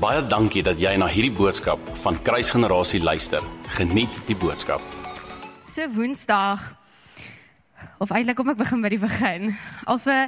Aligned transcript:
Baie 0.00 0.22
dankie 0.24 0.62
dat 0.64 0.78
jy 0.80 0.94
na 0.96 1.04
hierdie 1.12 1.34
boodskap 1.36 1.80
van 2.00 2.16
Kruisgenerasie 2.24 3.02
luister. 3.04 3.44
Geniet 3.76 4.14
die 4.24 4.36
boodskap. 4.38 4.80
So 5.68 5.84
Woensdag 5.92 6.62
of 8.00 8.08
eintlik 8.08 8.38
kom 8.38 8.48
ek 8.48 8.62
begin 8.62 8.80
by 8.80 8.90
die 8.94 9.00
begin. 9.02 9.50
Of 9.92 10.08
uh, 10.08 10.22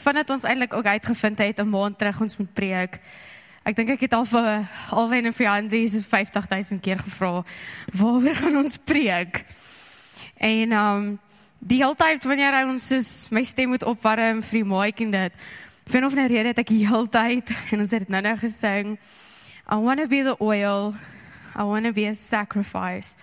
vandat 0.00 0.32
ons 0.32 0.48
eintlik 0.48 0.72
ook 0.72 0.88
uitgevind 0.94 1.44
het 1.44 1.60
'n 1.60 1.68
maand 1.68 1.98
terug 2.00 2.22
ons 2.24 2.38
moet 2.40 2.54
preek. 2.56 3.00
Ek 3.68 3.76
dink 3.76 3.90
ek 3.90 4.08
het 4.08 4.16
al 4.16 4.24
vir 4.24 4.64
alwen 4.96 5.28
en 5.28 5.36
vir 5.36 5.48
Andri 5.52 5.84
so 5.88 6.00
50000 6.00 6.80
keer 6.80 6.98
gevra 6.98 7.44
waaroor 7.92 8.34
gaan 8.34 8.56
ons 8.64 8.80
preek. 8.80 9.44
En 10.40 10.72
um 10.72 11.18
die 11.58 11.84
hele 11.84 11.96
tyd 12.00 12.24
wanneer 12.24 12.64
ons 12.64 12.86
soos 12.86 13.28
my 13.28 13.42
stem 13.44 13.68
moet 13.68 13.84
opwarm 13.84 14.40
vir 14.42 14.64
die 14.64 14.64
mic 14.64 15.00
en 15.00 15.10
dit 15.10 15.32
Vir 15.88 16.04
of 16.04 16.12
'n 16.12 16.26
rede 16.28 16.48
het 16.52 16.58
ek 16.58 16.68
die 16.68 16.86
hele 16.86 17.08
tyd 17.08 17.48
en 17.72 17.80
ons 17.80 17.90
het 17.90 18.04
dit 18.04 18.08
nou-nou 18.12 18.36
gesing. 18.36 18.98
I 19.72 19.76
want 19.80 20.00
to 20.00 20.06
be 20.06 20.22
the 20.22 20.36
oil. 20.36 20.94
I 21.56 21.64
want 21.64 21.84
to 21.84 21.92
be 21.92 22.04
a 22.04 22.14
sacrifice. 22.14 23.16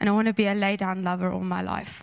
And 0.00 0.08
I 0.08 0.12
want 0.12 0.26
to 0.26 0.34
be 0.34 0.46
a 0.46 0.54
lay 0.54 0.76
down 0.76 1.04
lover 1.04 1.30
all 1.30 1.46
my 1.46 1.62
life. 1.62 2.02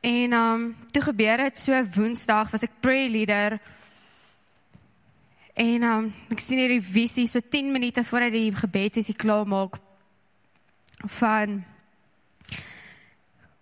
En 0.00 0.32
um 0.32 0.76
toe 0.90 1.02
gebeur 1.02 1.36
dit 1.36 1.58
so 1.58 1.84
Woensdag 1.94 2.50
was 2.50 2.62
ek 2.62 2.80
prayer 2.80 3.10
leader. 3.10 3.60
En 5.54 5.82
um 5.82 6.12
ek 6.30 6.42
sien 6.42 6.58
hierdie 6.58 6.82
visie 6.82 7.28
so 7.30 7.38
10 7.40 7.70
minute 7.72 8.04
voordat 8.04 8.32
die 8.32 8.50
gebedsessie 8.50 9.14
klaar 9.14 9.46
maak 9.46 9.78
van 11.20 11.62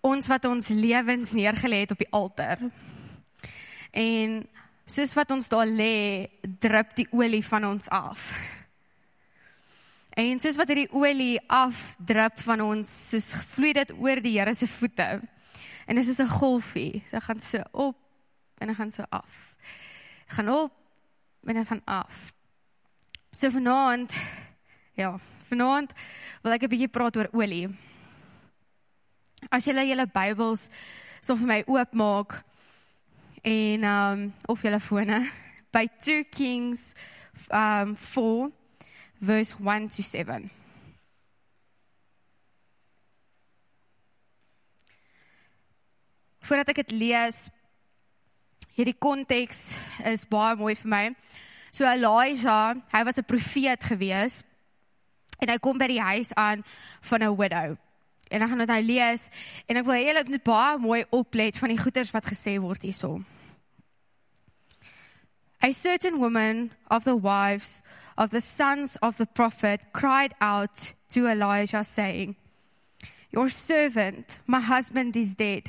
ons 0.01 0.27
wat 0.27 0.45
ons 0.45 0.69
lewens 0.69 1.37
neergelê 1.37 1.85
het 1.85 1.91
op 1.91 1.99
die 1.99 2.12
altaar. 2.16 2.71
En 3.91 4.42
soos 4.88 5.15
wat 5.15 5.30
ons 5.30 5.49
daar 5.49 5.66
lê, 5.66 6.29
drup 6.43 6.95
die 6.96 7.09
olie 7.13 7.45
van 7.45 7.65
ons 7.65 7.88
af. 7.88 8.32
En 10.18 10.40
soos 10.43 10.57
wat 10.59 10.68
hierdie 10.73 10.90
olie 10.90 11.38
afdrup 11.46 12.40
van 12.43 12.65
ons, 12.65 12.90
soos 13.13 13.35
vloei 13.52 13.74
dit 13.76 13.93
oor 14.01 14.23
die 14.23 14.38
Here 14.38 14.54
se 14.54 14.66
voete. 14.66 15.21
En 15.87 15.96
dit 15.96 16.02
is 16.04 16.16
soos 16.16 16.26
'n 16.26 16.38
golfie. 16.38 17.02
Dit 17.10 17.23
gaan 17.23 17.40
so 17.40 17.63
op 17.73 17.96
en 18.59 18.66
dit 18.66 18.76
gaan 18.76 18.90
so 18.90 19.04
af. 19.09 19.54
Dit 20.26 20.35
gaan 20.37 20.48
op 20.48 20.73
en 21.46 21.54
dit 21.54 21.66
gaan 21.66 21.82
af. 21.85 22.32
So 23.32 23.51
vanaand 23.51 24.13
ja, 24.98 25.18
vanaand 25.48 25.93
wil 26.43 26.52
ek 26.52 26.63
'n 26.63 26.68
bietjie 26.68 26.88
praat 26.88 27.16
oor 27.16 27.29
olie. 27.32 27.68
As 29.48 29.65
julle 29.65 29.87
julle 29.87 30.07
Bybels 30.07 30.68
so 31.20 31.37
vir 31.37 31.46
my 31.46 31.63
oopmaak, 31.66 32.43
en 33.43 33.85
um 33.85 34.35
of 34.47 34.63
julle 34.63 34.81
fone 34.81 35.31
by 35.75 35.87
2 36.05 36.25
Kings 36.25 36.95
um 37.51 37.97
4 37.97 38.51
verse 39.21 39.55
1 39.59 39.89
to 39.89 40.03
7. 40.03 40.51
Voordat 46.41 46.69
ek 46.69 46.81
dit 46.87 46.95
lees, 46.97 47.49
hierdie 48.73 48.97
konteks 48.97 49.75
is 50.09 50.25
baie 50.31 50.55
mooi 50.57 50.77
vir 50.79 50.89
my. 50.89 51.05
So 51.75 51.85
Elijah, 51.85 52.79
hy 52.95 53.03
was 53.05 53.19
'n 53.19 53.29
profeet 53.29 53.85
gewees 53.85 54.45
en 55.43 55.51
hy 55.51 55.59
kom 55.59 55.79
by 55.79 55.87
die 55.87 56.01
huis 56.01 56.33
aan 56.35 56.65
van 57.03 57.23
'n 57.23 57.37
widow 57.37 57.77
en 58.30 58.43
ek 58.43 58.51
gaan 58.51 58.62
dit 58.65 58.73
nou 58.73 58.82
lees 58.82 59.29
en 59.68 59.80
ek 59.80 59.88
wil 59.88 59.96
hê 59.96 60.07
julle 60.09 60.24
moet 60.29 60.46
baie 60.46 60.79
mooi 60.82 61.02
oplet 61.10 61.59
van 61.59 61.74
die 61.74 61.80
goeters 61.80 62.15
wat 62.15 62.29
gesê 62.29 62.59
word 62.62 62.87
hierso. 62.87 63.18
A 65.60 65.72
certain 65.72 66.20
woman 66.20 66.70
of 66.91 67.04
the 67.04 67.16
wives 67.16 67.82
of 68.16 68.31
the 68.31 68.41
sons 68.41 68.97
of 69.03 69.16
the 69.16 69.26
prophet 69.26 69.80
cried 69.92 70.34
out 70.41 70.92
to 71.10 71.26
Elijah 71.26 71.82
saying, 71.82 72.36
Your 73.30 73.48
servant, 73.48 74.38
my 74.47 74.60
husband 74.60 75.16
is 75.16 75.34
dead. 75.34 75.64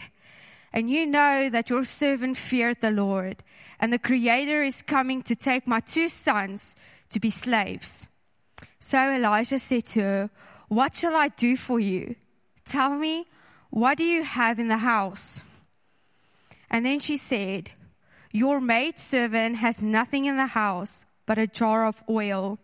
And 0.72 0.90
you 0.90 1.06
know 1.08 1.50
that 1.50 1.70
your 1.70 1.84
servant 1.84 2.38
feared 2.38 2.82
the 2.82 2.92
Lord, 2.92 3.44
and 3.80 3.92
the 3.92 3.98
Creator 3.98 4.62
is 4.62 4.84
coming 4.84 5.24
to 5.24 5.36
take 5.36 5.66
my 5.66 5.80
two 5.80 6.08
sons 6.10 6.76
to 7.10 7.20
be 7.20 7.32
slaves. 7.32 8.08
So 8.78 9.00
Elijah 9.12 9.58
said 9.58 9.86
to 9.88 10.02
her, 10.02 10.30
What 10.68 10.96
shall 10.96 11.16
I 11.16 11.30
do 11.30 11.58
for 11.58 11.80
you? 11.80 12.16
Tell 12.70 12.92
me, 12.96 13.26
what 13.72 13.98
do 13.98 14.04
you 14.04 14.24
have 14.24 14.60
in 14.60 14.68
the 14.68 14.78
house? 14.78 15.42
And 16.70 16.86
then 16.86 17.00
she 17.00 17.18
said, 17.18 17.72
Your 18.32 18.62
maidservant 18.62 19.58
has 19.58 19.82
nothing 19.82 20.26
in 20.26 20.38
the 20.38 20.46
house 20.46 21.06
but 21.26 21.40
a 21.40 21.48
jar 21.48 21.86
of 21.86 22.04
oil. 22.08 22.60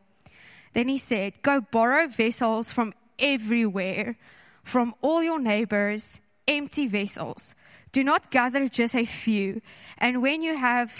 Then 0.73 0.89
he 0.89 0.99
said, 0.99 1.41
Go 1.41 1.59
borrow 1.59 2.07
vessels 2.07 2.71
from 2.71 2.93
everywhere, 3.17 4.15
from 4.61 4.93
all 5.01 5.23
your 5.23 5.39
neighbors, 5.39 6.19
empty 6.47 6.87
vessels. 6.87 7.55
Do 7.91 8.03
not 8.03 8.29
gather 8.29 8.69
just 8.69 8.95
a 8.95 9.05
few. 9.05 9.61
And 9.97 10.21
when 10.21 10.43
you 10.43 10.55
have 10.55 10.91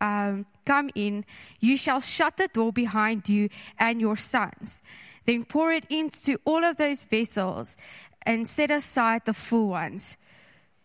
um, 0.00 0.46
come 0.66 0.90
in, 0.96 1.24
you 1.60 1.76
shall 1.76 2.00
shut 2.00 2.38
the 2.38 2.48
door 2.48 2.72
behind 2.72 3.28
you 3.28 3.50
and 3.78 4.00
your 4.00 4.16
sons. 4.16 4.82
Then 5.26 5.44
pour 5.44 5.72
it 5.72 5.84
into 5.88 6.38
all 6.44 6.64
of 6.64 6.76
those 6.76 7.04
vessels 7.04 7.76
and 8.24 8.48
set 8.48 8.70
aside 8.70 9.22
the 9.24 9.32
full 9.32 9.68
ones. 9.68 10.16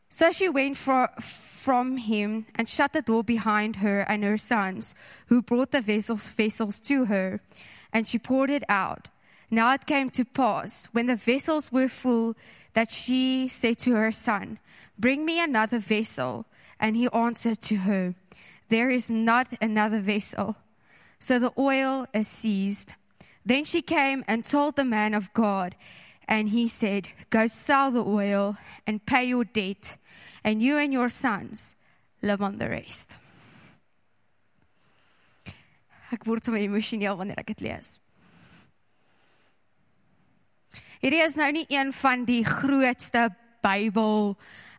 So 0.10 0.32
she 0.32 0.48
went 0.50 0.78
from 0.78 1.98
him 1.98 2.46
and 2.56 2.70
shut 2.70 2.94
the 2.94 3.02
door 3.02 3.24
behind 3.24 3.78
her 3.78 4.02
and 4.02 4.24
her 4.24 4.38
sons, 4.38 4.96
who 5.28 5.42
brought 5.42 5.72
the 5.72 5.82
vessels, 5.82 6.30
vessels 6.30 6.80
to 6.82 7.06
her, 7.06 7.42
and 7.92 8.08
she 8.08 8.18
poured 8.18 8.50
it 8.50 8.64
out. 8.70 9.10
Now 9.50 9.74
it 9.74 9.86
came 9.86 10.10
to 10.12 10.26
pass, 10.26 10.88
when 10.92 11.08
the 11.08 11.16
vessels 11.16 11.72
were 11.72 11.88
full, 11.88 12.36
that 12.74 12.92
she 12.92 13.48
said 13.48 13.80
to 13.80 13.94
her 13.94 14.12
son, 14.12 14.60
Bring 15.00 15.26
me 15.26 15.40
another 15.40 15.80
vessel. 15.80 16.46
And 16.80 16.96
he 16.96 17.10
answered 17.10 17.62
to 17.62 17.78
her, 17.78 18.14
There 18.70 18.90
is 18.90 19.10
not 19.10 19.48
another 19.62 20.00
vessel. 20.00 20.58
So 21.20 21.40
the 21.40 21.54
oil 21.58 22.08
is 22.14 22.28
seized. 22.28 22.94
Then 23.46 23.64
she 23.64 23.82
came 23.82 24.24
and 24.28 24.44
told 24.44 24.76
the 24.76 24.86
man 24.86 25.14
of 25.14 25.34
God, 25.34 25.76
and 26.28 26.50
he 26.50 26.68
said, 26.68 27.10
Go 27.30 27.48
sell 27.48 27.92
the 27.92 28.04
oil 28.04 28.58
and 28.86 29.06
pay 29.06 29.26
your 29.26 29.46
debt, 29.46 29.98
and 30.44 30.62
you 30.62 30.78
and 30.78 30.92
your 30.92 31.10
sons 31.10 31.76
live 32.22 32.42
on 32.42 32.58
the 32.58 32.70
rest. 32.70 33.14
Ek 36.12 36.24
word 36.26 36.44
so 36.46 36.56
emosioneel 36.56 37.18
wanneer 37.20 37.40
ek 37.42 37.52
dit 37.52 37.68
lees. 37.68 37.98
Hierdie 41.04 41.22
is 41.22 41.36
nou 41.38 41.50
nie 41.54 41.66
een 41.70 41.92
van 41.94 42.24
die 42.26 42.44
grootste 42.48 43.28
Bybel 43.66 44.36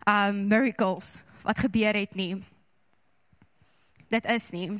um 0.09 0.39
miracles 0.49 1.19
wat 1.45 1.61
gebeur 1.61 1.97
het 1.97 2.17
nie. 2.17 2.39
Dit 4.09 4.25
is 4.33 4.49
nie. 4.55 4.71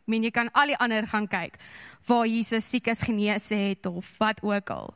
Ek 0.00 0.08
meen 0.08 0.24
jy 0.24 0.32
kan 0.34 0.48
al 0.56 0.72
die 0.72 0.78
ander 0.80 1.06
gaan 1.06 1.28
kyk 1.30 1.60
waar 2.08 2.26
Jesus 2.26 2.66
siekes 2.66 3.04
genees 3.06 3.50
het 3.52 3.86
of 3.86 4.08
wat 4.18 4.40
ook 4.42 4.72
al. 4.72 4.88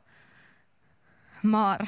Maar 1.44 1.84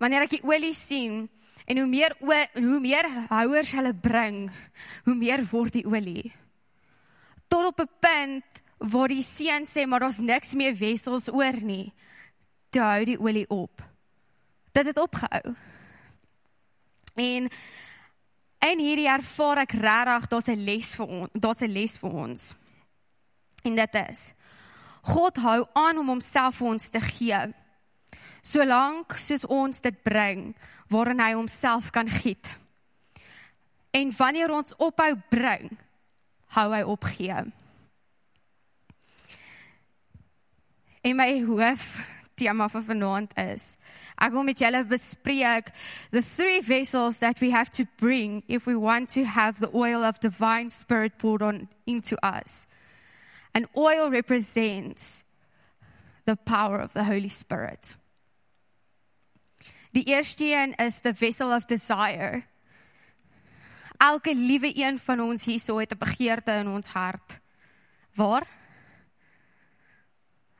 wanneer 0.00 0.26
ek 0.26 0.36
die 0.36 0.44
olie 0.44 0.74
sien 0.76 1.24
en 1.64 1.78
hoe 1.80 1.88
meer 1.88 2.14
hoe 2.20 2.80
meer 2.82 3.06
houers 3.30 3.72
hulle 3.76 3.94
bring, 3.96 4.48
hoe 5.06 5.16
meer 5.16 5.42
word 5.48 5.78
die 5.78 5.86
olie. 5.88 6.32
Tot 7.48 7.72
op 7.72 7.80
'n 7.80 7.88
punt 8.00 8.62
waar 8.92 9.08
die 9.08 9.22
seun 9.22 9.66
sê 9.66 9.86
maar 9.86 10.00
daar's 10.00 10.20
niks 10.20 10.54
meer 10.54 10.76
wessels 10.76 11.28
oor 11.28 11.56
nie. 11.62 11.92
Toe 12.70 12.82
hou 12.82 13.04
die 13.04 13.20
olie 13.20 13.48
op. 13.48 13.82
Dit 14.72 14.86
het 14.86 14.98
opgehou. 14.98 15.54
En 17.14 17.48
en 18.60 18.78
hierdie 18.78 19.08
ervaar 19.08 19.58
ek 19.64 19.72
regtig 19.72 20.28
daar's 20.28 20.48
'n 20.48 20.64
les 20.64 20.94
vir 20.94 21.06
ons, 21.06 21.28
daar's 21.32 21.62
'n 21.62 21.72
les 21.72 21.98
vir 21.98 22.10
ons. 22.10 22.54
En 23.64 23.74
dit 23.74 23.94
is 24.10 24.32
God 25.02 25.40
hou 25.40 25.64
aan 25.72 25.98
om 25.98 26.12
homself 26.14 26.60
vir 26.60 26.72
ons 26.74 26.88
te 26.88 27.00
gee. 27.00 27.40
Solank 28.42 29.16
soos 29.20 29.44
ons 29.44 29.80
dit 29.80 30.02
bring 30.04 30.50
waarin 30.90 31.20
hy 31.22 31.32
homself 31.36 31.90
kan 31.94 32.08
giet. 32.08 32.56
En 33.94 34.12
wanneer 34.16 34.50
ons 34.54 34.74
ophou 34.78 35.14
bring, 35.30 35.70
hou 36.54 36.68
hy 36.74 36.82
opgee. 36.86 37.44
En 41.00 41.16
my 41.16 41.30
hoof 41.46 41.86
tema 42.40 42.68
vir 42.72 42.84
vanaand 42.84 43.32
is 43.40 43.74
ek 44.20 44.32
wil 44.32 44.44
met 44.48 44.60
julle 44.60 44.80
bespreek 44.88 45.70
the 46.12 46.22
three 46.24 46.60
vessels 46.64 47.20
that 47.20 47.40
we 47.40 47.50
have 47.52 47.72
to 47.72 47.86
bring 48.00 48.42
if 48.48 48.66
we 48.68 48.76
want 48.76 49.12
to 49.12 49.24
have 49.24 49.60
the 49.60 49.70
oil 49.74 50.04
of 50.04 50.20
divine 50.20 50.70
spirit 50.70 51.18
poured 51.18 51.42
on 51.42 51.68
into 51.86 52.16
us. 52.24 52.66
And 53.52 53.66
oil 53.76 54.10
represents 54.10 55.24
the 56.24 56.36
power 56.36 56.80
of 56.80 56.92
the 56.92 57.04
Holy 57.04 57.28
Spirit. 57.28 57.96
Die 59.90 60.04
eerste 60.04 60.44
een 60.44 60.74
is 60.74 61.00
the 61.00 61.14
vessel 61.14 61.54
of 61.54 61.64
desire. 61.64 62.44
Elke 63.96 64.34
liewe 64.34 64.70
een 64.74 64.98
van 64.98 65.20
ons 65.20 65.44
hierso 65.44 65.78
het 65.78 65.92
'n 65.92 65.98
begeerte 65.98 66.52
in 66.52 66.68
ons 66.68 66.88
hart. 66.88 67.40
Waar? 68.14 68.46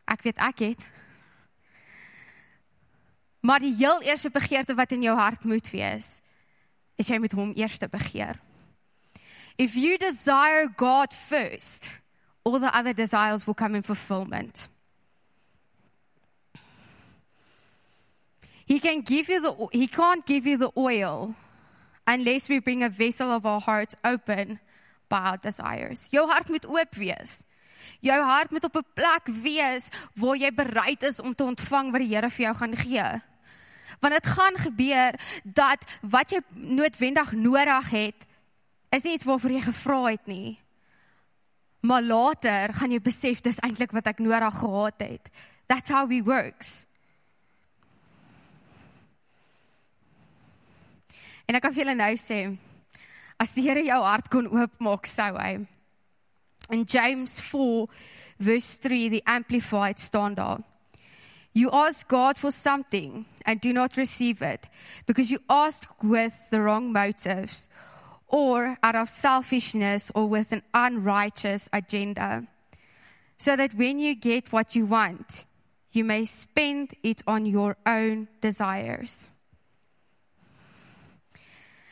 Ek 0.05 0.23
weet 0.23 0.39
ek 0.39 0.59
het. 0.59 0.89
Maar 3.41 3.59
die 3.59 3.75
heel 3.75 4.03
eerste 4.03 4.31
begeerte 4.31 4.75
wat 4.75 4.93
in 4.93 5.03
jou 5.03 5.17
hart 5.19 5.45
moet 5.45 5.71
wees, 5.71 6.21
is 6.97 7.09
jy 7.09 7.19
met 7.19 7.33
hom 7.33 7.53
eers 7.57 7.79
te 7.79 7.89
begeer. 7.89 8.41
If 9.57 9.75
you 9.75 9.97
desire 9.97 10.69
God 10.77 11.15
first, 11.15 11.89
all 12.45 12.59
the 12.59 12.75
other 12.77 12.93
desires 12.93 13.47
will 13.47 13.55
come 13.55 13.75
in 13.75 13.83
fulfillment. 13.83 14.69
He 18.65 18.79
can 18.79 19.01
give 19.01 19.29
you 19.29 19.41
the 19.41 19.69
he 19.73 19.87
can't 19.87 20.25
give 20.25 20.47
you 20.47 20.57
the 20.57 20.71
oil 20.77 21.35
unless 22.07 22.49
we 22.49 22.61
bring 22.61 22.83
a 22.83 22.89
vessel 22.89 23.31
of 23.31 23.45
our 23.45 23.61
hearts 23.61 23.97
open 24.05 24.61
by 25.09 25.19
our 25.19 25.37
desires. 25.39 26.09
Jou 26.13 26.27
hart 26.29 26.49
moet 26.49 26.67
oop 26.67 26.95
wees. 26.95 27.43
Jou 28.01 28.21
hart 28.23 28.51
moet 28.51 28.65
op 28.65 28.77
'n 28.77 28.87
plek 28.95 29.27
wees 29.43 29.89
waar 30.15 30.37
jy 30.37 30.55
bereid 30.55 31.03
is 31.03 31.21
om 31.21 31.35
te 31.35 31.45
ontvang 31.45 31.91
wat 31.91 32.01
die 32.01 32.15
Here 32.15 32.31
vir 32.31 32.45
jou 32.47 32.55
gaan 32.55 32.77
gee. 32.77 33.23
Want 34.01 34.15
dit 34.15 34.27
gaan 34.27 34.57
gebeur 34.57 35.21
dat 35.45 35.85
wat 36.03 36.31
jy 36.31 36.41
noodwendig 36.55 37.33
nodig 37.33 37.91
het 37.91 38.27
is 38.91 39.03
nie 39.03 39.13
iets 39.13 39.25
waarvoor 39.25 39.51
jy 39.51 39.61
gevra 39.61 40.05
het 40.05 40.27
nie. 40.27 40.59
Maar 41.81 42.03
later 42.03 42.75
gaan 42.77 42.93
jy 42.93 43.01
besef 43.01 43.41
dis 43.41 43.61
eintlik 43.65 43.95
wat 43.97 44.11
ek 44.11 44.21
nodig 44.21 44.59
gehad 44.61 45.01
het. 45.01 45.31
That's 45.67 45.89
how 45.89 46.09
we 46.09 46.21
works. 46.23 46.85
En 51.49 51.57
ek 51.59 51.65
kan 51.65 51.73
vir 51.75 51.85
julle 51.85 51.99
nou 51.99 52.15
sê 52.21 52.45
as 53.41 53.55
die 53.57 53.65
Here 53.65 53.83
jou 53.83 54.01
hart 54.05 54.29
kon 54.31 54.51
oopmaak 54.53 55.09
sou 55.09 55.33
hy. 55.35 55.65
In 56.71 56.85
James 56.85 57.41
4 57.43 57.89
verse 58.39 58.79
3 58.85 59.09
the 59.17 59.23
amplified 59.27 59.99
staan 59.99 60.37
daar. 60.37 60.61
You 61.53 61.73
ask 61.75 62.07
God 62.09 62.39
for 62.39 62.53
something 62.53 63.25
and 63.45 63.61
do 63.61 63.73
not 63.73 63.97
receive 63.97 64.43
it 64.43 64.69
because 65.07 65.33
you 65.33 65.41
ask 65.49 65.89
with 66.03 66.37
the 66.51 66.61
wrong 66.61 66.93
motives 66.93 67.69
or 68.31 68.79
out 68.83 68.95
of 68.95 69.09
selfishness 69.09 70.11
or 70.15 70.27
with 70.27 70.53
an 70.53 70.63
unrighteous 70.73 71.69
agenda. 71.73 72.47
So 73.39 73.57
that 73.57 73.75
when 73.75 73.99
you 73.99 74.15
get 74.15 74.53
what 74.53 74.75
you 74.77 74.87
want, 74.87 75.45
you 75.91 76.05
may 76.05 76.25
spend 76.25 76.95
it 77.03 77.23
on 77.27 77.47
your 77.47 77.77
own 77.85 78.29
desires. 78.41 79.29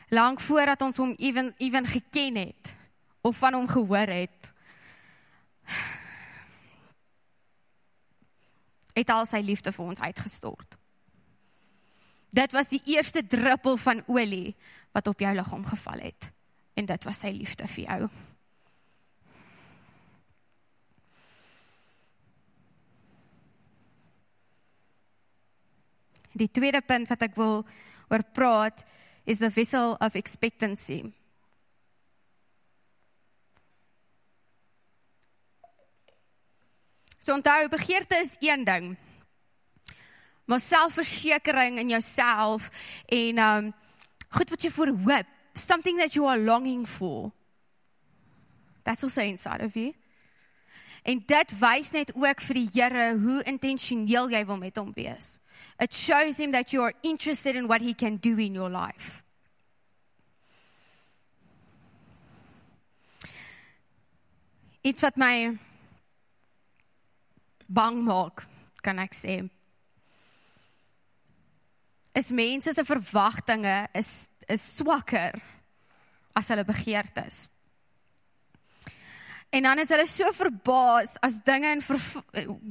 Lank 0.09 0.41
voordat 0.41 0.83
ons 0.83 0.97
hom 0.97 1.15
ewen 1.19 1.55
ewen 1.59 1.87
geken 1.87 2.37
het 2.37 2.77
of 3.21 3.37
van 3.37 3.53
hom 3.53 3.69
gehoor 3.69 4.07
het, 4.09 4.53
het 8.99 9.11
al 9.11 9.27
sy 9.27 9.41
liefde 9.45 9.73
vir 9.73 9.85
ons 9.85 10.01
uitgestort. 10.01 10.79
Dit 12.31 12.53
was 12.53 12.69
die 12.69 12.83
eerste 12.85 13.27
druppel 13.27 13.77
van 13.77 14.03
olie 14.07 14.57
wat 14.93 15.07
op 15.07 15.21
jou 15.21 15.35
liggaam 15.35 15.65
geval 15.65 16.01
het 16.11 16.31
en 16.79 16.87
dit 16.87 17.05
was 17.05 17.21
sy 17.25 17.33
liefde 17.35 17.67
vir 17.67 17.85
jou. 17.85 18.09
Die 26.39 26.51
tweede 26.55 26.81
punt 26.87 27.09
wat 27.11 27.25
ek 27.27 27.35
wil 27.35 27.65
oor 28.13 28.23
praat 28.37 28.85
is 29.27 29.41
the 29.41 29.51
vessel 29.51 29.97
of 29.99 30.15
expectancy. 30.15 31.03
So 37.19 37.35
onthou 37.35 37.67
begeerte 37.69 38.23
is 38.23 38.37
een 38.41 38.65
ding. 38.65 38.95
Maar 40.49 40.61
selfversekering 40.65 41.79
in 41.79 41.89
jouself 41.93 42.71
en 43.07 43.39
um 43.39 43.73
goed 44.33 44.51
wat 44.51 44.63
jy 44.65 44.71
voor 44.73 44.93
hoop, 45.05 45.27
something 45.53 45.99
that 46.01 46.15
you 46.17 46.29
are 46.29 46.41
longing 46.41 46.87
for. 46.89 47.33
That's 48.83 49.03
also 49.05 49.21
inside 49.21 49.65
of 49.65 49.75
you. 49.75 49.93
En 51.03 51.23
dit 51.27 51.53
wys 51.59 51.91
net 51.91 52.15
ook 52.15 52.41
vir 52.41 52.59
die 52.63 52.69
Here 52.73 53.13
hoe 53.21 53.43
intentioneel 53.49 54.33
jy 54.33 54.43
wil 54.49 54.59
met 54.61 54.77
hom 54.77 54.93
wees. 54.97 55.39
It 55.81 55.95
shows 55.95 56.39
him 56.39 56.53
that 56.53 56.73
you 56.73 56.83
are 56.85 56.95
interested 57.03 57.57
in 57.57 57.69
what 57.69 57.83
he 57.83 57.95
can 57.95 58.17
do 58.17 58.37
in 58.39 58.55
your 58.55 58.71
life. 58.71 59.23
Iets 64.81 65.05
wat 65.05 65.17
my 65.21 65.59
bang 67.67 68.01
maak, 68.05 68.47
kan 68.81 68.99
ek 69.03 69.17
sê. 69.17 69.43
Is 72.19 72.33
mense 72.35 72.73
se 72.75 72.85
verwagtinge 72.85 73.77
is 73.95 74.27
is 74.49 74.65
swakker 74.79 75.37
as 76.33 76.49
hulle 76.49 76.65
begeertes. 76.65 77.47
En 79.49 79.65
dan 79.65 79.81
is 79.81 79.89
hulle 79.93 80.07
so 80.09 80.29
verbaas 80.37 81.15
as 81.25 81.39
dinge 81.45 81.71
in 81.73 81.83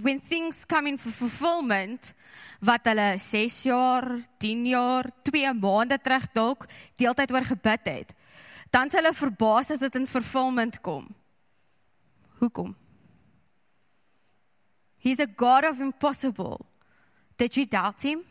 when 0.04 0.20
things 0.22 0.66
come 0.66 0.90
in 0.90 0.98
for 0.98 1.12
fulfillment 1.12 2.14
wat 2.62 2.86
hulle 2.86 3.16
6 3.18 3.62
jaar, 3.66 4.06
10 4.38 4.66
jaar, 4.70 5.10
2 5.26 5.54
maande 5.58 5.98
terug 6.02 6.28
dalk 6.34 6.68
deeltyd 7.02 7.34
oor 7.34 7.48
gebid 7.50 7.90
het. 7.90 8.14
Dan 8.70 8.90
s 8.90 8.98
hulle 9.00 9.14
verbaas 9.14 9.72
as 9.74 9.82
dit 9.82 9.96
in 9.96 10.08
fulfillment 10.08 10.82
kom. 10.86 11.08
Hoekom? 12.42 12.76
He's 15.02 15.20
a 15.20 15.26
God 15.26 15.66
of 15.66 15.80
impossible. 15.80 16.66
Did 17.38 17.56
you 17.56 17.66
doubt 17.66 18.02
him? 18.02 18.26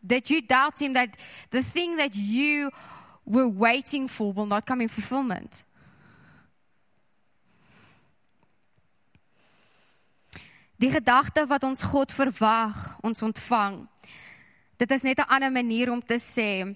Did 0.00 0.30
you 0.30 0.40
doubt 0.40 0.80
him 0.80 0.94
that 0.94 1.16
the 1.50 1.62
thing 1.62 1.96
that 1.96 2.14
you 2.14 2.70
were 3.24 3.48
waiting 3.48 4.08
for 4.08 4.32
will 4.32 4.46
not 4.46 4.66
come 4.66 4.80
in 4.80 4.88
fulfillment? 4.88 5.64
Die 10.80 10.88
gedagte 10.90 11.44
wat 11.46 11.62
ons 11.62 11.82
God 11.82 12.12
verwag, 12.12 12.96
ons 13.04 13.20
ontvang. 13.22 13.82
Dit 14.80 14.90
is 14.90 15.02
net 15.02 15.18
'n 15.18 15.28
ander 15.28 15.52
manier 15.52 15.90
om 15.92 16.00
te 16.00 16.16
sê 16.16 16.74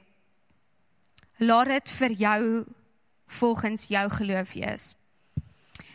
laat 1.39 1.67
dit 1.67 1.91
vir 1.91 2.11
jou 2.11 2.65
volgens 3.27 3.87
jou 3.89 4.11
geloof 4.11 4.53
wees. 4.53 4.95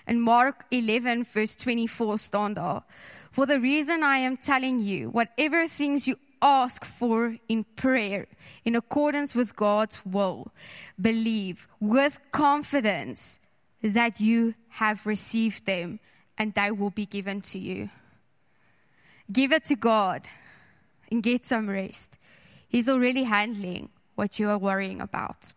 In 0.08 0.20
Mark 0.20 0.66
11 0.70 1.28
verse 1.28 1.56
24 1.56 2.20
staan 2.20 2.54
daar: 2.54 2.84
For 3.32 3.46
the 3.46 3.60
reason 3.60 4.02
I 4.02 4.26
am 4.26 4.38
telling 4.38 4.80
you, 4.82 5.10
whatever 5.12 5.68
things 5.68 6.06
you 6.06 6.18
ask 6.42 6.86
for 6.86 7.38
in 7.48 7.66
prayer, 7.76 8.28
in 8.64 8.76
accordance 8.76 9.36
with 9.36 9.56
God's 9.56 10.06
will, 10.06 10.52
believe 11.00 11.68
with 11.80 12.20
confidence 12.32 13.40
that 13.82 14.20
you 14.20 14.56
have 14.70 15.06
received 15.06 15.66
them 15.66 16.00
and 16.38 16.54
they 16.54 16.72
will 16.72 16.90
be 16.90 17.06
given 17.06 17.42
to 17.42 17.60
you. 17.60 17.90
Give 19.32 19.52
it 19.52 19.66
to 19.66 19.76
God 19.76 20.30
and 21.12 21.22
get 21.22 21.46
some 21.46 21.70
rest. 21.70 22.18
He's 22.68 22.90
already 22.90 23.24
handling 23.24 23.90
what 24.16 24.40
you 24.40 24.50
are 24.50 24.58
worrying 24.58 25.02
about. 25.02 25.54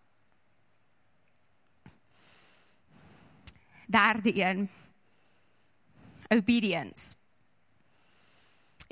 Derde 3.90 4.32
een. 4.40 4.68
Obedience. 6.30 7.14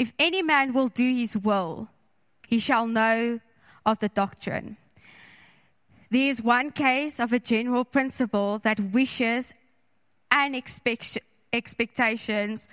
If 0.00 0.14
any 0.19 0.40
man 0.40 0.73
will 0.73 0.88
do 0.88 1.12
his 1.12 1.37
will, 1.37 1.90
he 2.49 2.59
shall 2.59 2.87
know 2.87 3.40
of 3.85 3.99
the 3.99 4.09
doctrine. 4.09 4.78
There 6.11 6.30
is 6.30 6.40
one 6.40 6.71
case 6.71 7.21
of 7.21 7.35
a 7.35 7.38
general 7.38 7.85
principle 7.85 8.59
that 8.61 8.80
wishes 8.80 9.52
and 10.30 10.57
expect- 10.57 11.19
expectations 11.52 12.66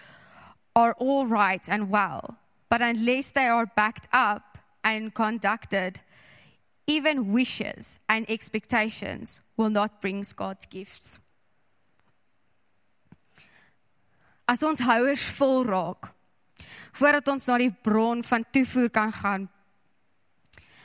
are 0.74 0.96
all 1.00 1.28
right 1.28 1.68
and 1.68 1.90
well, 1.90 2.38
but 2.70 2.82
unless 2.82 3.32
they 3.32 3.48
are 3.48 3.66
backed 3.66 4.08
up 4.14 4.58
and 4.82 5.14
conducted, 5.14 6.00
even 6.88 7.34
wishes 7.34 8.00
and 8.08 8.26
expectations 8.30 9.42
will 9.58 9.70
not 9.70 10.02
bring 10.02 10.24
God's 10.34 10.66
gifts. 10.66 11.20
as 14.48 14.64
ons 14.64 14.80
houers 14.80 15.24
vol 15.38 15.66
raak 15.66 16.14
voordat 16.98 17.28
ons 17.28 17.46
na 17.46 17.58
die 17.62 17.72
bron 17.72 18.24
van 18.24 18.46
toevoer 18.52 18.90
kan 18.90 19.14
gaan 19.14 19.48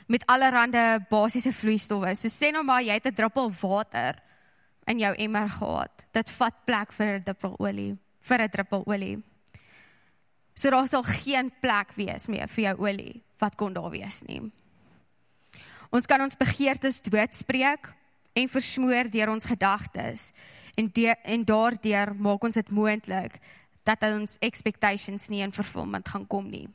met 0.07 0.25
allerlei 0.27 0.99
basiese 1.09 1.53
vloeistowwe. 1.55 2.13
So 2.15 2.29
sê 2.29 2.51
nou 2.51 2.63
maar 2.63 2.83
jy 2.83 2.93
het 2.93 3.07
'n 3.07 3.15
druppel 3.15 3.51
water 3.61 4.19
in 4.85 4.99
jou 4.99 5.13
emmer 5.15 5.49
gehad. 5.49 6.05
Dit 6.11 6.29
vat 6.29 6.65
plek 6.65 6.91
vir 6.91 7.07
'n 7.07 7.23
druppel 7.23 7.55
olie, 7.59 7.97
vir 8.21 8.41
'n 8.41 8.49
druppel 8.49 8.83
olie. 8.85 9.23
So 10.55 10.69
daar 10.69 10.87
sal 10.87 11.03
geen 11.03 11.51
plek 11.61 11.93
wees 11.95 12.27
meer 12.27 12.47
vir 12.47 12.63
jou 12.63 12.77
olie 12.77 13.23
wat 13.39 13.55
kon 13.55 13.73
daar 13.73 13.89
wees 13.89 14.21
nie. 14.27 14.51
Ons 15.89 16.05
kan 16.05 16.21
ons 16.21 16.37
begeertes 16.37 17.01
doodspreek 17.01 17.93
en 18.33 18.49
versmoor 18.49 19.09
deur 19.09 19.29
ons 19.29 19.45
gedagtes 19.45 20.31
en 20.75 20.89
de, 20.93 21.15
en 21.23 21.43
daardeur 21.45 22.15
maak 22.15 22.43
ons 22.43 22.55
dit 22.55 22.69
moontlik 22.69 23.39
dat 23.83 24.03
ons 24.03 24.37
expectations 24.41 25.27
nie 25.29 25.41
in 25.43 25.51
vervulling 25.51 26.05
gaan 26.07 26.27
kom 26.27 26.49
nie. 26.49 26.67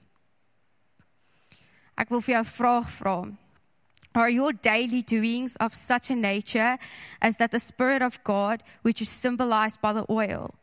Ek 1.98 2.10
wil 2.10 2.20
vir 2.20 2.34
jou 2.34 2.42
'n 2.42 2.54
vraag 2.54 2.90
vra. 2.90 3.36
Are 4.14 4.30
your 4.30 4.52
daily 4.52 5.02
doings 5.02 5.56
of 5.56 5.74
such 5.74 6.10
a 6.10 6.16
nature 6.16 6.78
as 7.20 7.36
that 7.36 7.50
the 7.50 7.58
Spirit 7.58 8.02
of 8.02 8.22
God, 8.24 8.62
which 8.82 9.02
is 9.02 9.08
symbolized 9.08 9.80
by 9.80 9.92
the 9.92 10.06
oil, 10.10 10.54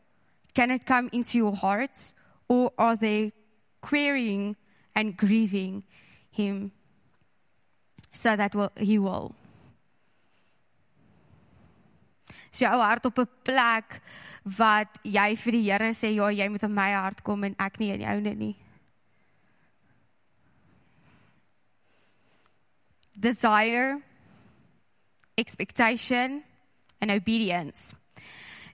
can 0.54 0.70
it 0.70 0.86
come 0.86 1.08
into 1.12 1.38
your 1.38 1.54
hearts, 1.54 2.14
or 2.48 2.72
are 2.78 2.96
they 2.96 3.32
querying 3.80 4.56
and 4.94 5.16
grieving 5.16 5.84
Him 6.30 6.72
so 8.12 8.36
that 8.36 8.54
will, 8.54 8.72
He 8.76 8.98
will? 8.98 9.34
Is 12.52 12.58
jou 12.58 12.72
hart 12.80 13.06
op 13.06 13.18
'n 13.18 13.28
plek 13.42 14.00
wat 14.56 14.98
jy 15.02 15.36
vir 15.36 15.52
die 15.52 15.70
Here 15.70 15.90
sê 15.94 16.14
ja, 16.14 16.30
jy 16.30 16.48
moet 16.48 16.62
in 16.62 16.74
my 16.74 16.92
hart 16.92 17.22
kom 17.22 17.44
en 17.44 17.54
ek 17.58 17.78
nie 17.78 17.92
in 17.92 18.00
joune 18.00 18.34
nie. 18.34 18.56
Desire, 23.12 24.00
expectation 25.34 26.42
and 27.00 27.10
obedience. 27.10 27.94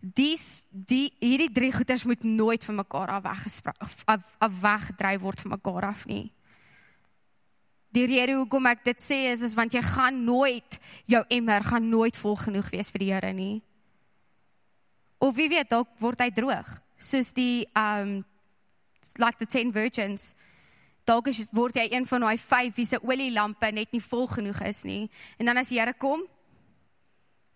Dis 0.01 0.65
die 0.71 1.13
hierdie 1.21 1.53
drie 1.53 1.73
goeders 1.73 2.05
moet 2.05 2.25
nooit 2.25 2.65
van 2.65 2.75
mekaar 2.75 3.09
af 3.09 3.25
af, 4.05 4.35
af 4.39 4.61
weggedryf 4.61 5.21
word 5.21 5.41
van 5.41 5.51
mekaar 5.51 5.83
af 5.83 6.07
nie. 6.07 6.33
Die 7.93 8.07
rede 8.09 8.39
hoekom 8.39 8.67
ek 8.71 8.85
dit 8.87 9.03
sê 9.05 9.19
is 9.33 9.43
is 9.45 9.57
want 9.57 9.75
jy 9.77 9.83
gaan 9.85 10.23
nooit 10.25 10.79
jou 11.11 11.21
emmer 11.29 11.65
gaan 11.67 11.91
nooit 11.93 12.17
vol 12.17 12.39
genoeg 12.41 12.71
wees 12.73 12.91
vir 12.93 13.05
die 13.05 13.11
Here 13.13 13.33
nie. 13.37 13.61
Of 15.23 15.37
wie 15.37 15.51
weet, 15.53 15.69
dalk 15.71 15.91
word 16.03 16.23
hy 16.25 16.31
droog, 16.35 16.71
soos 16.99 17.31
die 17.37 17.67
um 17.79 18.23
like 19.21 19.37
the 19.39 19.47
10 19.47 19.73
virgins. 19.73 20.33
Dalk 21.05 21.29
is 21.29 21.45
word 21.53 21.77
hy 21.77 21.89
een 21.93 22.07
van 22.09 22.25
daai 22.25 22.39
5 22.39 22.79
wie 22.79 22.87
se 22.89 23.01
olielampe 23.03 23.69
net 23.75 23.93
nie 23.93 24.03
vol 24.03 24.27
genoeg 24.31 24.63
is 24.71 24.83
nie. 24.89 25.03
En 25.37 25.51
dan 25.51 25.61
as 25.61 25.69
die 25.69 25.81
Here 25.81 25.93
kom, 25.93 26.25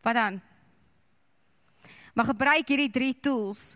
wat 0.04 0.18
dan? 0.18 0.38
Maar 2.14 2.30
gebruik 2.32 2.68
hierdie 2.68 2.92
drie 2.92 3.14
tools 3.20 3.74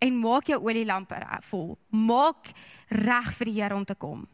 en 0.00 0.18
maak 0.22 0.48
jou 0.48 0.58
olielampe 0.64 1.20
vol. 1.50 1.76
Maak 1.90 2.52
reg 2.88 3.30
vir 3.38 3.50
die 3.52 3.56
Here 3.60 3.76
om 3.76 3.84
te 3.84 3.96
kom. 3.98 4.26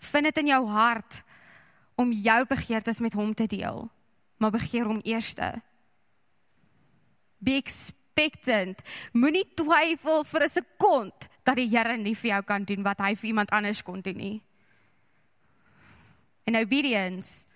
Vind 0.00 0.30
dit 0.30 0.42
in 0.42 0.52
jou 0.54 0.60
hart 0.72 1.22
om 2.00 2.12
jou 2.12 2.40
begeertes 2.48 3.00
met 3.04 3.12
hom 3.12 3.34
te 3.34 3.46
deel. 3.46 3.88
Maar 4.40 4.50
begeer 4.56 4.88
hom 4.88 5.00
eerste. 5.04 5.52
Be 7.38 7.58
expectant. 7.60 8.80
Moenie 9.12 9.44
twyfel 9.54 10.24
vir 10.24 10.42
'n 10.44 10.48
sekond 10.48 11.28
dat 11.44 11.56
die 11.56 11.68
Here 11.68 11.96
nie 11.96 12.16
vir 12.16 12.30
jou 12.30 12.42
kan 12.42 12.64
doen 12.64 12.82
wat 12.82 12.98
hy 12.98 13.14
vir 13.14 13.28
iemand 13.28 13.50
anders 13.50 13.82
kon 13.82 14.00
doen 14.00 14.16
nie. 14.16 14.42
In 16.44 16.56
obedience. 16.56 17.46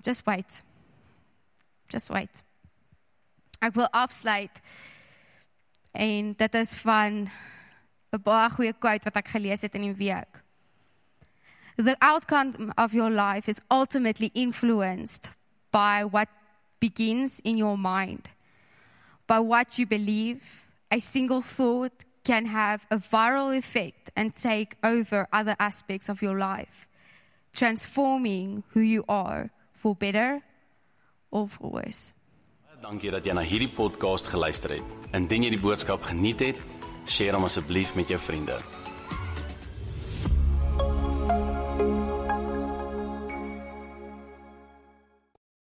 Just 0.00 0.24
wait. 0.26 0.62
Just 1.88 2.08
wait. 2.08 2.42
Ek 3.60 3.74
wil 3.74 3.88
afsluit. 3.90 4.60
En 5.92 6.32
dit 6.32 6.54
is 6.54 6.74
van 6.74 7.30
'n 8.12 8.22
baie 8.22 8.50
goeie 8.50 8.72
quote 8.72 9.04
wat 9.04 9.16
ek 9.16 9.28
gelees 9.28 9.62
het 9.62 9.74
in 9.74 9.82
die 9.82 9.94
week. 9.94 10.42
The 11.78 11.96
outcome 12.02 12.74
of 12.76 12.92
your 12.92 13.08
life 13.08 13.48
is 13.48 13.62
ultimately 13.70 14.30
influenced 14.34 15.30
by 15.72 16.04
what 16.04 16.28
begins 16.80 17.40
in 17.44 17.56
your 17.56 17.78
mind. 17.78 18.28
by 19.28 19.38
what 19.38 19.78
you 19.78 19.86
believe, 19.86 20.66
a 20.90 20.98
single 20.98 21.40
thought 21.40 21.92
can 22.24 22.46
have 22.46 22.86
a 22.90 22.96
viral 22.96 23.56
effect 23.56 24.10
and 24.16 24.34
take 24.34 24.74
over 24.82 25.28
other 25.32 25.54
aspects 25.60 26.08
of 26.08 26.20
your 26.22 26.36
life, 26.36 26.88
transforming 27.54 28.64
who 28.72 28.80
you 28.80 29.04
are 29.08 29.50
for 29.74 29.94
better 29.94 30.42
or 31.30 31.46
for 31.46 31.70
worse. 31.70 32.12
Dankie 32.78 33.10
dat 33.10 33.26
jy 33.26 33.34
na 33.34 33.42
hierdie 33.42 33.72
podcast 33.74 34.30
geluister 34.30 34.76
het. 34.78 34.98
Indien 35.10 35.42
jy 35.42 35.50
die 35.56 35.60
boodskap 35.60 36.04
geniet 36.06 36.44
het, 36.46 36.60
deel 37.10 37.34
hom 37.34 37.48
asseblief 37.48 37.90
met 37.98 38.08
jou 38.14 38.20
vriende. 38.22 38.54